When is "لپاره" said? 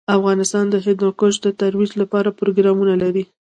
2.01-2.35